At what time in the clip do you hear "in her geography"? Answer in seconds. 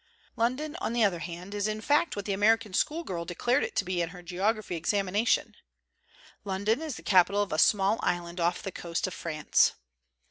4.01-4.81